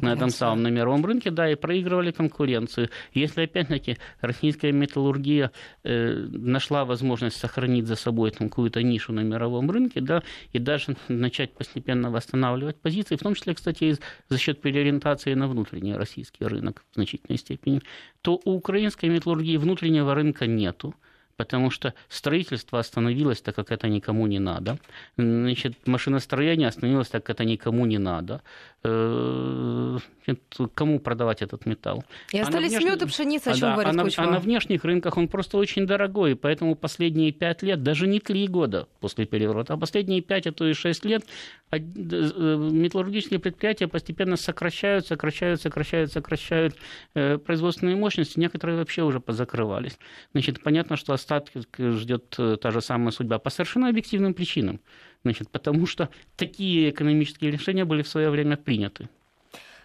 [0.00, 2.90] на этом самом мировом рынке, да, и проигрывали конкуренцию.
[3.12, 5.50] Если, опять-таки, российская металлургия
[5.82, 10.96] э, нашла возможность сохранить за собой там, какую-то нишу на мировом рынке, да, и даже
[11.08, 13.96] начать постепенно восстанавливать позиции, в том числе, кстати,
[14.28, 17.82] за счет переориентации на внутренний российский рынок в значительной степени,
[18.22, 20.94] то у украинской металлургии внутреннего рынка нету
[21.40, 24.76] потому что строительство остановилось, так как это никому не надо.
[25.16, 28.42] Значит, машиностроение остановилось, так как это никому не надо.
[28.82, 29.98] Э,
[30.74, 32.04] кому продавать этот металл?
[32.32, 32.84] И а остались внеш...
[32.84, 35.58] мед и пшеница, о чем а, говорит а, на, а на внешних рынках он просто
[35.58, 40.46] очень дорогой, поэтому последние пять лет, даже не три года после переворота, а последние пять,
[40.46, 41.24] а то и шесть лет
[41.70, 46.74] э, металлургические предприятия постепенно сокращают, сокращают, сокращают, сокращают
[47.14, 49.98] э, производственные мощности, некоторые вообще уже позакрывались.
[50.32, 54.80] Значит, понятно, что остатки ждет э, та же самая судьба по совершенно объективным причинам.
[55.24, 59.08] Значит, потому что такие экономические решения были в свое время приняты.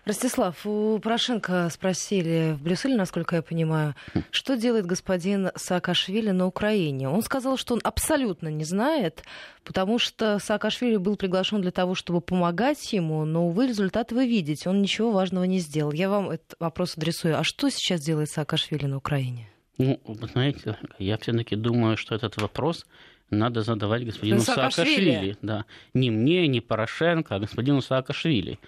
[0.05, 3.95] Ростислав, у Порошенко спросили в Брюсселе, насколько я понимаю,
[4.29, 7.09] что делает господин Саакашвили на Украине.
[7.09, 9.23] Он сказал, что он абсолютно не знает,
[9.63, 14.69] потому что Саакашвили был приглашен для того, чтобы помогать ему, но, увы, результаты вы видите,
[14.69, 15.91] он ничего важного не сделал.
[15.91, 17.39] Я вам этот вопрос адресую.
[17.39, 19.49] А что сейчас делает Саакашвили на Украине?
[19.77, 22.85] Ну, вы знаете, я все-таки думаю, что этот вопрос
[23.29, 25.11] надо задавать господину Саакашвили.
[25.11, 25.37] Саакашвили.
[25.41, 25.65] Да.
[25.93, 28.59] Не мне, не Порошенко, а господину Саакашвили.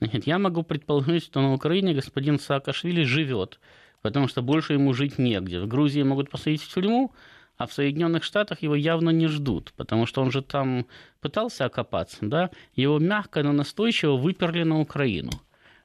[0.00, 3.60] Значит, я могу предположить, что на Украине господин Саакашвили живет,
[4.02, 5.60] потому что больше ему жить негде.
[5.60, 7.12] В Грузии могут посадить в тюрьму,
[7.56, 10.86] а в Соединенных Штатах его явно не ждут, потому что он же там
[11.20, 15.30] пытался окопаться, да, его мягко, но настойчиво выперли на Украину.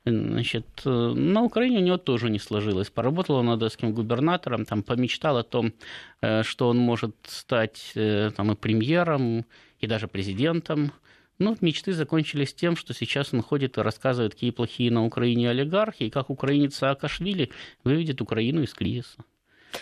[0.05, 2.89] Значит, на Украине у него тоже не сложилось.
[2.89, 5.73] Поработал он одесским губернатором, там помечтал о том,
[6.21, 9.45] э, что он может стать э, там, и премьером,
[9.79, 10.91] и даже президентом.
[11.37, 16.03] Но мечты закончились тем, что сейчас он ходит и рассказывает, какие плохие на Украине олигархи,
[16.03, 17.51] и как украинец Саакашвили
[17.83, 19.23] выведет Украину из кризиса.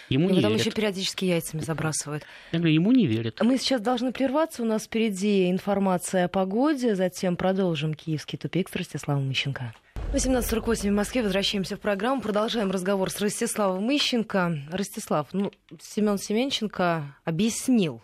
[0.10, 0.66] Ему не там верят.
[0.66, 2.24] еще периодически яйцами забрасывают.
[2.52, 3.40] Я говорю, ему не верят.
[3.42, 4.64] Мы сейчас должны прерваться.
[4.64, 6.96] У нас впереди информация о погоде.
[6.96, 9.74] Затем продолжим «Киевский тупик» с Ростиславом Мищенко.
[10.12, 11.22] 18.48 в Москве.
[11.22, 12.20] Возвращаемся в программу.
[12.20, 14.58] Продолжаем разговор с Ростиславом Ищенко.
[14.72, 18.02] Ростислав, ну, Семен Семенченко объяснил,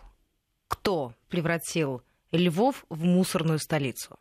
[0.68, 4.20] кто превратил Львов в мусорную столицу.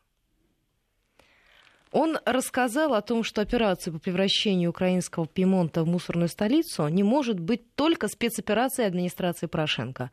[1.91, 7.39] Он рассказал о том, что операция по превращению украинского Пимонта в мусорную столицу не может
[7.39, 10.09] быть только спецоперацией администрации Порошенко.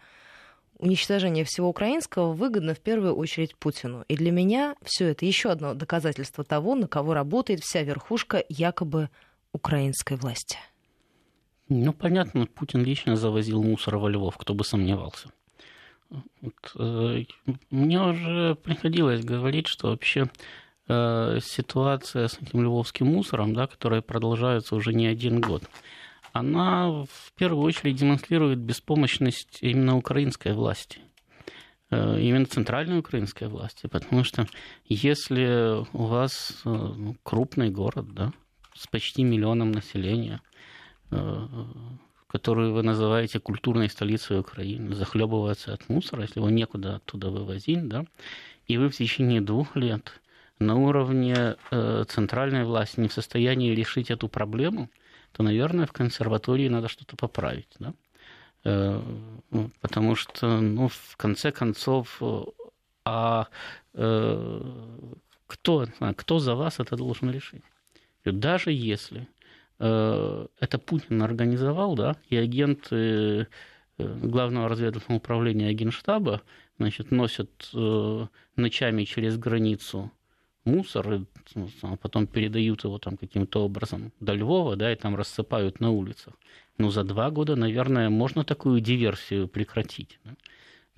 [0.82, 4.04] Уничтожение всего украинского выгодно в первую очередь Путину.
[4.08, 9.08] И для меня все это еще одно доказательство того, на кого работает вся верхушка якобы
[9.52, 10.58] украинской власти.
[11.68, 15.28] Ну, понятно, Путин лично завозил мусор во Львов, кто бы сомневался.
[16.10, 17.26] Вот, э,
[17.70, 20.28] мне уже приходилось говорить, что вообще
[20.88, 25.62] э, ситуация с этим львовским мусором, да, которая продолжается уже не один год,
[26.32, 31.00] она в первую очередь демонстрирует беспомощность именно украинской власти.
[31.92, 34.46] Э, именно центральной украинской власти, потому что
[34.86, 38.32] если у вас э, ну, крупный город, да,
[38.74, 40.40] с почти миллионом населения,
[41.10, 41.46] э,
[42.28, 48.06] которую вы называете культурной столицей Украины, захлебывается от мусора, если его некуда оттуда вывозить, да,
[48.66, 50.18] и вы в течение двух лет
[50.58, 51.56] на уровне
[52.08, 54.88] центральной власти не в состоянии решить эту проблему,
[55.32, 57.94] то, наверное, в консерватории надо что-то поправить, да?
[58.64, 59.00] Э,
[59.50, 62.42] ну, потому что, ну, в конце концов, э,
[63.04, 63.48] а
[63.94, 64.60] э,
[65.46, 67.62] кто, кто за вас это должен решить?
[68.24, 69.26] Даже если
[69.74, 73.48] это Путин организовал, да, и агенты
[73.98, 76.42] главного разведывательного управления Генштаба
[76.78, 77.70] значит, носят
[78.54, 80.12] ночами через границу
[80.64, 85.16] мусор, и, ну, а потом передают его там каким-то образом до Львова, да, и там
[85.16, 86.34] рассыпают на улицах.
[86.78, 90.18] Ну, за два года, наверное, можно такую диверсию прекратить.
[90.24, 90.32] Да?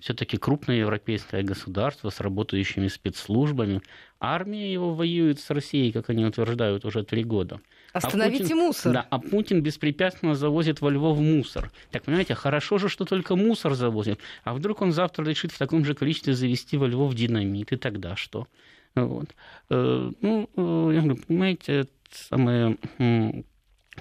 [0.05, 3.81] все-таки крупное европейское государство с работающими спецслужбами.
[4.21, 7.59] Армия его воюет с Россией, как они утверждают, уже три года.
[7.95, 8.93] Остановите а Путин, мусор.
[8.93, 11.71] Да, а Путин беспрепятственно завозит во Львов мусор.
[11.91, 14.19] Так, понимаете, хорошо же, что только мусор завозит.
[14.43, 18.15] А вдруг он завтра решит в таком же количестве завести во Львов динамит, и тогда
[18.15, 18.47] что?
[18.95, 19.35] Вот.
[19.71, 22.77] Э, ну, э, я говорю, понимаете, самое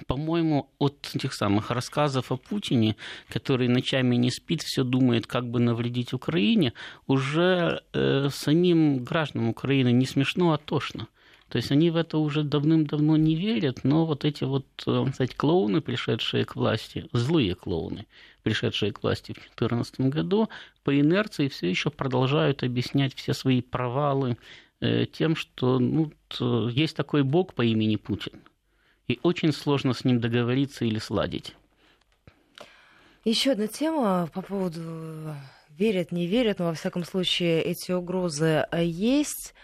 [0.06, 2.96] по-моему, от этих самых рассказов о Путине,
[3.28, 6.72] который ночами не спит, все думает, как бы навредить Украине,
[7.06, 11.06] уже э, самим гражданам Украины не смешно, а тошно.
[11.48, 15.80] То есть они в это уже давным-давно не верят, но вот эти вот, сказать, клоуны,
[15.80, 18.06] пришедшие к власти, злые клоуны,
[18.42, 20.48] пришедшие к власти в 2014 году,
[20.82, 24.36] по инерции все еще продолжают объяснять все свои провалы
[25.12, 26.12] тем, что ну,
[26.68, 28.40] есть такой бог по имени Путин–
[29.08, 31.54] и очень сложно с ним договориться или сладить.
[33.24, 35.34] Еще одна тема по поводу
[35.70, 39.54] верят, не верят, но во всяком случае эти угрозы есть.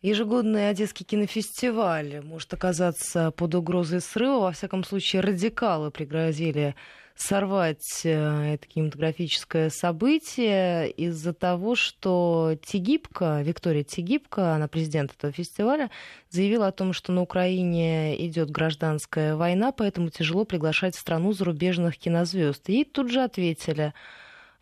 [0.00, 4.40] Ежегодный Одесский кинофестиваль может оказаться под угрозой срыва.
[4.40, 6.76] Во всяком случае, радикалы пригрозили
[7.18, 15.90] сорвать э, это кинематографическое событие из-за того, что Тигибка, Виктория Тигибка, она президент этого фестиваля,
[16.30, 21.98] заявила о том, что на Украине идет гражданская война, поэтому тяжело приглашать в страну зарубежных
[21.98, 22.68] кинозвезд.
[22.68, 23.94] Ей тут же ответили,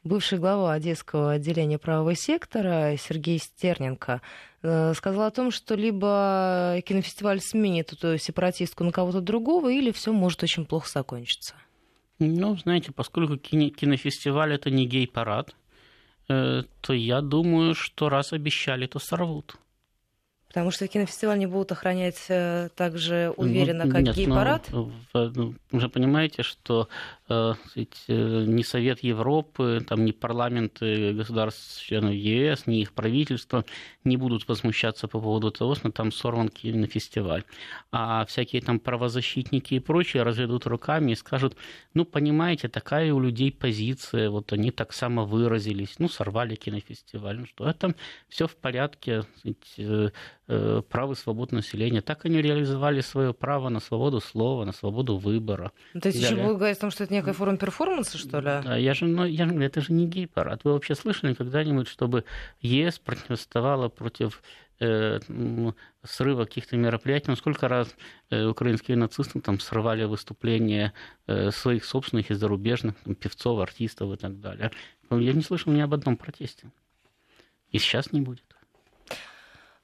[0.03, 4.23] бывший глава Одесского отделения правого сектора Сергей Стерненко
[4.63, 10.13] э, сказал о том, что либо кинофестиваль сменит эту сепаратистку на кого-то другого, или все
[10.13, 11.55] может очень плохо закончиться.
[12.19, 15.55] Ну, знаете, поскольку кинофестиваль это не гей-парад,
[16.29, 19.57] э, то я думаю, что раз обещали, то сорвут.
[20.57, 24.71] Потому что кинофестиваль не будут охранять э, так же уверенно, ну, как нет, гей-парад?
[24.73, 26.89] Ну, вы же понимаете, что
[27.29, 33.65] Э, э, ни Совет Европы, там, ни парламенты государств членов ЕС, ни их правительства
[34.05, 37.43] не будут возмущаться по поводу того, что там сорван кинофестиваль.
[37.91, 41.57] А всякие там правозащитники и прочие разведут руками и скажут,
[41.95, 47.41] ну, понимаете, такая у людей позиция, вот они так само выразились, ну, сорвали кинофестиваль.
[47.41, 47.97] Ну что, это
[48.29, 49.25] все в порядке,
[49.79, 50.11] э,
[50.47, 52.01] право и свободу населения.
[52.01, 55.73] Так они реализовали свое право на свободу слова, на свободу выбора.
[56.01, 58.45] То есть еще будут говорить о том, что это некая форма перформанса, что ли?
[58.65, 60.63] Да, я же, ну, я же, это же не гей-парад.
[60.65, 62.25] Вы вообще слышали когда-нибудь, чтобы
[62.61, 64.43] ЕС противостояла против
[64.79, 65.19] э,
[66.05, 67.31] срыва каких-то мероприятий.
[67.31, 67.95] Ну, сколько раз
[68.31, 70.93] э, украинские нацисты там срывали выступления
[71.27, 74.71] э, своих собственных и зарубежных там, певцов, артистов и так далее.
[75.11, 76.71] Я не слышал ни об одном протесте.
[77.71, 78.46] И сейчас не будет.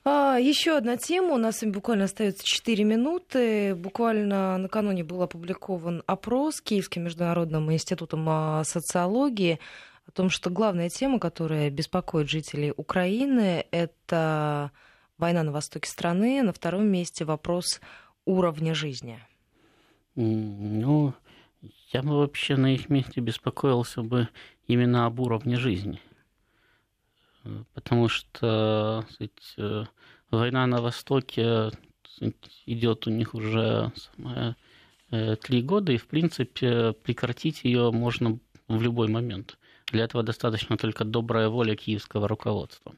[0.04, 1.34] А, еще одна тема.
[1.34, 3.74] У нас буквально остается 4 минуты.
[3.76, 9.60] Буквально накануне был опубликован опрос Киевским международным институтом а, социологии
[10.06, 14.72] о том, что главная тема, которая беспокоит жителей Украины, это
[15.18, 16.42] война на востоке страны.
[16.42, 17.80] На втором месте вопрос
[18.24, 19.20] уровня жизни.
[20.16, 21.14] Ну,
[21.92, 24.28] я бы вообще на их месте беспокоился бы
[24.66, 26.00] именно об уровне жизни–
[27.74, 29.84] потому что сказать, э,
[30.30, 31.70] война на Востоке
[32.66, 33.92] идет у них уже
[35.10, 38.38] э, три года, и, в принципе, прекратить ее можно
[38.68, 39.58] в любой момент.
[39.92, 42.94] Для этого достаточно только добрая воля киевского руководства.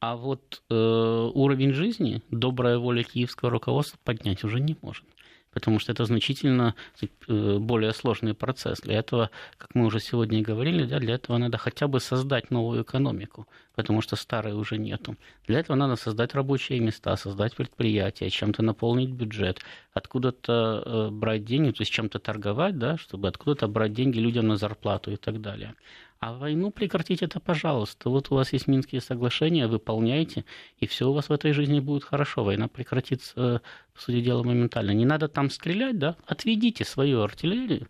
[0.00, 5.04] А вот э, уровень жизни добрая воля киевского руководства поднять уже не может
[5.52, 8.80] потому что это значительно э, более сложный процесс.
[8.80, 12.82] Для этого, как мы уже сегодня говорили, да, для этого надо хотя бы создать новую
[12.82, 15.16] экономику, потому что старой уже нету.
[15.46, 19.60] Для этого надо создать рабочие места, создать предприятия, чем-то наполнить бюджет,
[19.92, 24.56] откуда-то э, брать деньги, то есть чем-то торговать, да, чтобы откуда-то брать деньги людям на
[24.56, 25.74] зарплату и так далее.
[26.20, 28.10] А войну прекратить это, пожалуйста.
[28.10, 30.44] Вот у вас есть Минские соглашения, выполняйте,
[30.78, 32.42] и все у вас в этой жизни будет хорошо.
[32.42, 33.62] Война прекратится,
[33.94, 34.90] по сути дела, моментально.
[34.90, 36.16] Не надо там стрелять, да?
[36.26, 37.86] Отведите свою артиллерию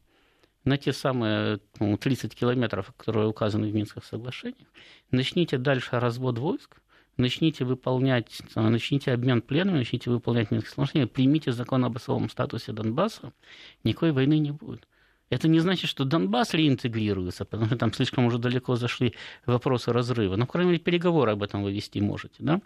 [0.64, 4.68] на те самые 30 километров, которые указаны в Минских соглашениях.
[5.10, 6.82] Начните дальше развод войск,
[7.16, 13.32] начните выполнять, начните обмен пленами, начните выполнять Минские соглашения, примите закон об особом статусе Донбасса,
[13.84, 14.86] никакой войны не будет.
[15.30, 19.14] Это не значит, что Донбасс реинтегрируется, потому что там слишком уже далеко зашли
[19.46, 20.32] вопросы разрыва.
[20.32, 22.60] Но, ну, кроме мере, переговоры об этом вы вести можете, да?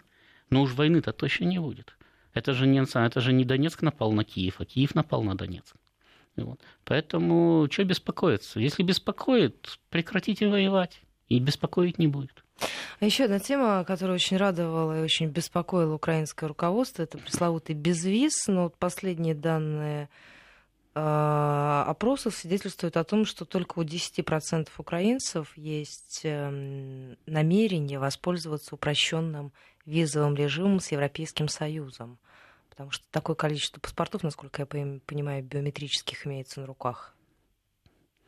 [0.49, 1.97] Но уж войны-то точно не будет.
[2.33, 5.75] Это же, не, это же не Донецк напал на Киев, а Киев напал на Донецк.
[6.35, 6.59] Вот.
[6.83, 8.59] Поэтому что беспокоиться?
[8.59, 12.43] Если беспокоит, прекратите воевать, и беспокоить не будет.
[12.99, 18.47] А еще одна тема, которая очень радовала и очень беспокоила украинское руководство, это пресловутый безвиз.
[18.47, 20.09] Но вот последние данные
[20.95, 29.51] опросов свидетельствует о том, что только у 10% украинцев есть эм, намерение воспользоваться упрощенным
[29.85, 32.19] визовым режимом с Европейским Союзом.
[32.69, 37.15] Потому что такое количество паспортов, насколько я понимаю, биометрических имеется на руках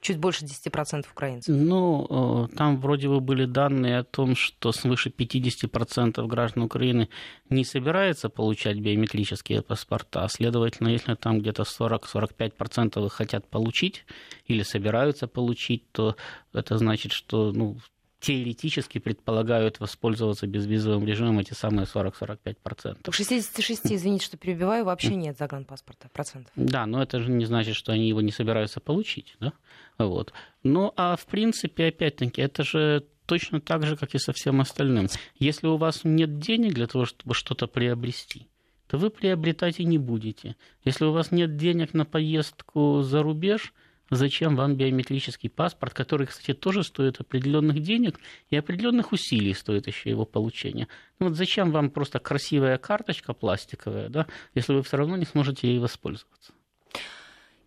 [0.06, 1.56] чуть больше 10% украинцев.
[1.56, 7.10] Ну, э, там вроде бы были данные о том, что свыше 50% граждан Украины
[7.49, 10.28] не собирается получать биометрические паспорта.
[10.30, 14.06] Следовательно, если там где-то 40-45% их хотят получить
[14.45, 16.16] или собираются получить, то
[16.53, 17.78] это значит, что ну,
[18.26, 22.98] теоретически предполагают воспользоваться безвизовым режимом эти самые 40-45%.
[23.08, 26.52] У 66, извините, что перебиваю, вообще нет загранпаспорта процентов.
[26.56, 29.36] Да, но это же не значит, что они его не собираются получить.
[29.40, 29.54] Да?
[30.00, 30.34] Вот.
[30.64, 35.08] Ну, а в принципе, опять-таки, это же точно так же, как и со всем остальным.
[35.38, 38.48] Если у вас нет денег для того, чтобы что-то приобрести,
[38.88, 40.56] то вы приобретать и не будете.
[40.84, 43.72] Если у вас нет денег на поездку за рубеж–
[44.12, 50.12] Зачем вам биометрический паспорт, который, кстати, тоже стоит определенных денег и определенных усилий стоит еще
[50.12, 50.88] его получение?
[51.20, 55.68] Ну вот зачем вам просто красивая карточка пластиковая, да, если вы все равно не сможете
[55.68, 56.53] ей воспользоваться?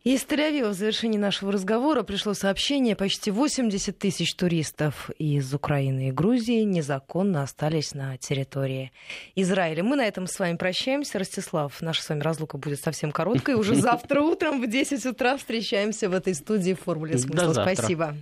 [0.04, 6.12] Из Тель-Авива в завершении нашего разговора пришло сообщение, почти 80 тысяч туристов из Украины и
[6.12, 8.92] Грузии незаконно остались на территории
[9.34, 9.82] Израиля.
[9.82, 11.18] Мы на этом с вами прощаемся.
[11.18, 13.56] Ростислав, наша с вами разлука будет совсем короткой.
[13.56, 17.52] Уже завтра утром в 10 утра встречаемся в этой студии в «Формуле смысла».
[17.52, 18.14] Спасибо.